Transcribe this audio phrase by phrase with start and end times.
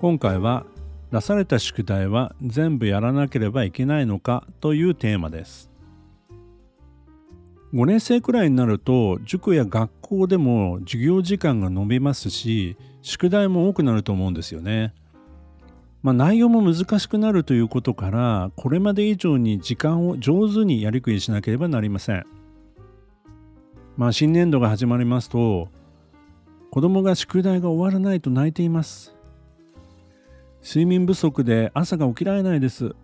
[0.00, 0.64] 今回は
[1.12, 5.70] 出された宿題は全部やらなければいけないのかというテーマです
[7.74, 14.92] 5年生くらいになると塾や学校でも授業時間が延びますし宿題も多くなると思うんですよね。
[16.02, 22.24] まあ、内容も難しくなるということからこれまで以上に時間を上手にやりくりしなければなりません。
[23.96, 25.68] まあ新年度が始まりますと
[26.70, 29.19] 子供が宿題が終わらないと泣いています。
[30.62, 32.94] 睡眠不足で朝が起きられないです。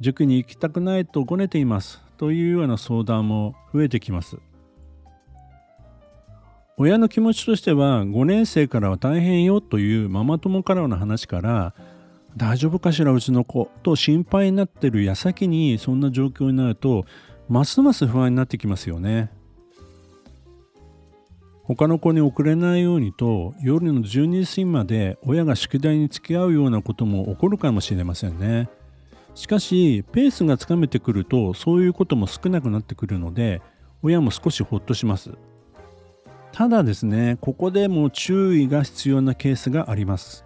[0.00, 2.02] 塾に行きたくないとごねています。
[2.16, 4.36] というような相談も増えてきます。
[6.76, 11.74] 親の気持ちとしては5年生からは大変よというママ友からの話から
[12.36, 17.04] 大丈夫かしらうちの子と心配になってる矢先にそんな状況になると
[17.48, 19.30] ますます不安になってきますよね。
[21.76, 28.68] 他の子に遅れないようにと夜の12時過ぎまで親が宿題に付き合うようなことも起こるかもしれませんね。
[29.36, 33.62] しかしペースがつかめてくるとそういうことも少なくなってくるので
[34.02, 35.30] 親も少しほっとします。
[36.50, 40.44] ただですねここでも注意が必要なケースがあります。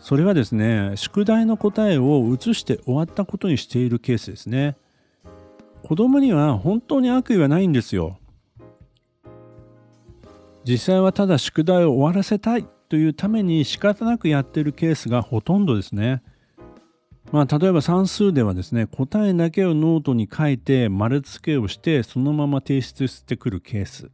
[0.00, 4.76] それはですね宿題の答えを移して終わったことにしているケースですね。
[5.82, 8.18] 子供には本当に悪意はないんですよ。
[10.70, 16.22] 実際はただ宿題を終わらせたいというために仕方なくやっているケースがほとんどですね。
[17.32, 24.12] まあ、例えば算数ではですね答えだけをノートに書いて丸付けをしてそのまま提出してくるケース。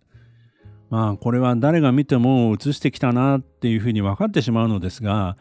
[0.89, 5.37] まあこれは誰が見ても写してきたなっていうふうに分かってしまうのですが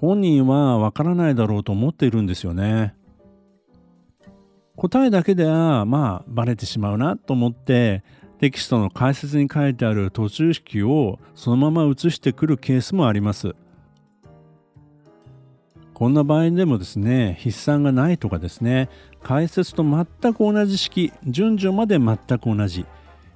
[0.00, 2.96] 本人は分からないだろうと思っているんですよね。
[4.74, 8.02] 答えだけではまあバレてしまうなと思って
[8.40, 13.54] テキストの解説に書いてある途中式をそのまま写してくるケースもあります。
[15.94, 18.90] こんな場合でもですね、筆算がないとかですね、
[19.22, 22.84] 解説と全く同じ式、順序まで全く同じ、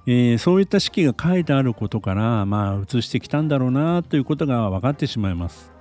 [0.05, 5.71] えー、そういった式が書いてあることから、まあ、写してきたんだろうなということが分かってしまいます。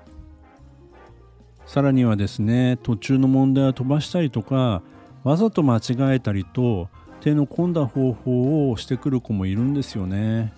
[1.67, 4.83] さらにはですね、途中の問題を飛ばしたりとか、
[5.23, 6.89] わざと間違えたりと、
[7.21, 10.53] 手の込んだ方法をしてくる子もいるんですよね。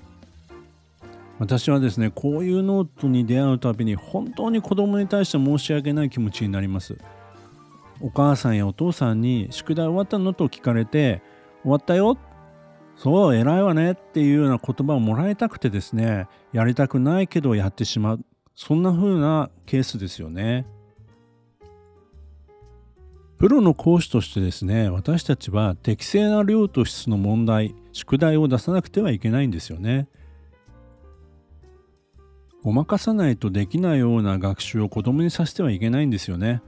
[1.38, 6.96] 私はですね、こういうノートに出会うたびに本当に子供に対して申し訳ない気持ちになります。
[8.00, 11.22] お母さんやお父さんに宿題終わったのと聞かれて、
[11.62, 12.16] 終わったよ
[12.96, 18.24] そう、偉いわねっていうような言葉をもらいたくてですね、やりたくないけどやってしまう。
[18.54, 20.66] そんな風なケースですよね。
[23.42, 30.06] プロの講師としてですね私たちは適正な量と質の問題宿題を出さなくてはいけないんですよね。
[32.62, 36.62] ごまかさないとできないような学習を子供にさせてはいけないんですよね。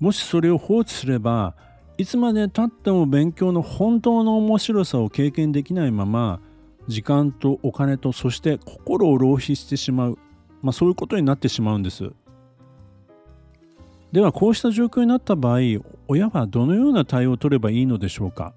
[0.00, 1.54] もしそれを放置すれば
[1.98, 6.40] いつまでたっても勉強の本当の面白さを経験できないまま
[6.86, 10.18] 時間とお金とそして心を浪費してしまう、
[10.62, 12.14] まあ、そういうことになってしまうんです。
[14.12, 15.60] ではこうした状況になった場合
[16.08, 18.54] 親はどのような対応を取ればいいのでしょうか？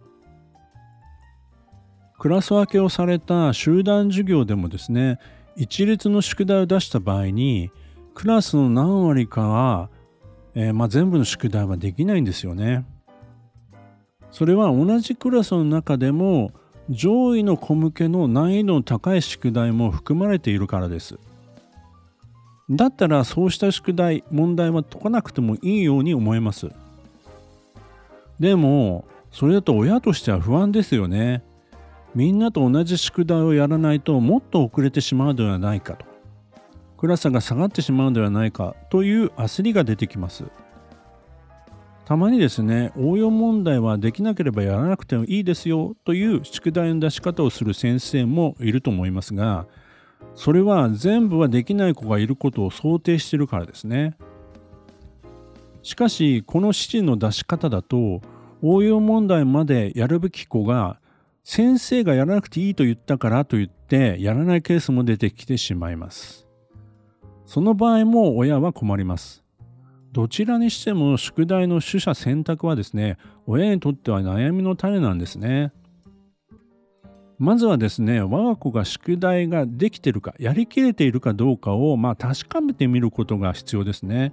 [2.17, 5.19] クラス分けをされた集団授業でもですね
[5.55, 7.71] 一律の宿題を出した場合に
[8.13, 9.89] クラスの何割かは、
[10.53, 12.85] えー、まあ、全部の宿題はできないんですよね。
[14.31, 16.51] それは同じクラスの中でも
[16.89, 21.19] 上位の子向けの難易度の高い宿題も含まれているからです。
[22.71, 26.71] だったらそうした宿題問題は解かなくてもいいように思えます。
[28.39, 31.43] でもそれだと親としては不安ですよね。
[32.15, 36.05] みんなと同じ宿題をやらないともっと遅れてしまうのではないかと。
[36.97, 40.45] クラスが下がってしまうのではないかという焦りが出てきます。
[42.05, 49.65] たまにですね応用問題はできなければやらなくてもいいですよという宿題の出し方をする先生もいると思いますが
[50.35, 54.15] それは全部はできない子がいることを想定してるからですね。
[55.83, 58.21] しかしこの指示の出し方だと
[58.61, 60.99] 応用問題までやるべき子が
[61.43, 66.47] 先生がやらなくていいと言ったからと言ってやらないケースも出てきてしまいます。
[67.45, 69.43] その場合も親は困ります。
[70.11, 75.71] どちらにしても宿題の取捨選択はですね、親にとっては悩みの種なんですね。
[77.41, 84.31] まずはですね、我が子が宿題ができてるか、やりきれているかどうかを、まあ、確かめてみることが必要ですね。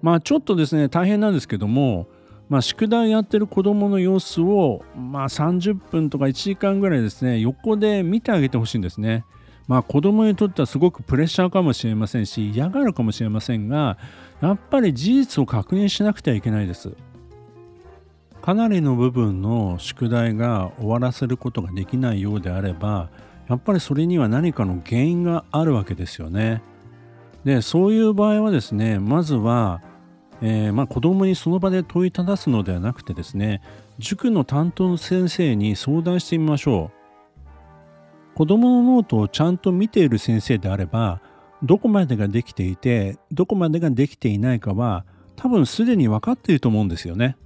[0.00, 2.08] まあ、ちょっとですね、大変なんですけども、
[2.48, 9.26] まあ、宿題やってる子供の様子を、まあ、30分とか1時間ぐらいですね、横で見てあげてほしいんですね。
[9.68, 13.98] まあ、子供にとってはすごくプレッシャーかもしれませんし、嫌がるかもしれませんが、
[14.40, 16.96] やっぱり事実を確認しなくてはいけないです。
[18.42, 23.10] かなりの部分の宿題が終わらせることができないようであれば
[23.48, 26.62] やっぱりそれには何かの原因があるわけですよね。
[27.44, 29.82] でそういう場合はですねまずは、
[30.42, 33.62] えー、まあ、子供にその場で問いただすのではなくてですね
[33.98, 37.00] 塾の担当の先生に相談してみましょう。
[38.36, 41.20] 子供のノートをちゃんと見ている先生であれば
[41.62, 45.04] どこまでができていてどこまでができていないかは
[45.36, 47.36] 多分すでに分かっていると思うんですよね。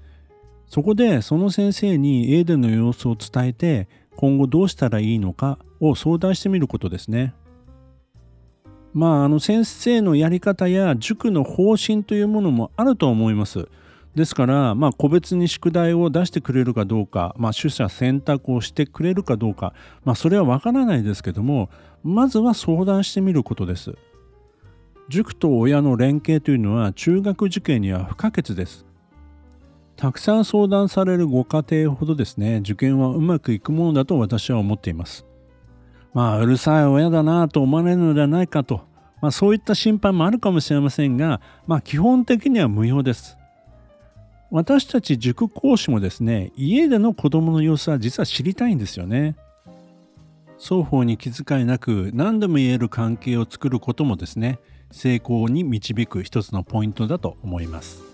[0.66, 7.34] そこでその先生に A での様子を伝えて今後どうしたらいいのかを相談してみることですね。
[8.92, 13.68] まあ、あの先生のやり方や塾の方針というものもあると思います。
[14.14, 19.74] ですから、まあ、個別に宿題を出してくれるかどうか、まあ、取捨選択をしてくれるかどうか、
[20.04, 21.68] まあ、それはわからないですけども、
[22.04, 23.96] まずは相談してみることです。
[25.08, 28.86] 塾と親の連携というのは中学受験には不可欠です。
[29.96, 35.24] たくさん相談されるご家庭ほどですね、受験はうまくいくものだと私は思っています。
[36.12, 38.82] まあ、うるさい親だなと思われるのではないかと、
[39.20, 43.36] まあ、そういった心配もあるかもしれませんが、まあ、基本的には無用です。
[44.50, 49.36] 私たち塾講師もですね、家での子供の様子は実は知りたいんですよね。
[50.60, 54.60] 双方に気遣いなく何でも言える関係を作ることもですね、
[54.92, 58.13] 成功に導く一つのポイントだと思います。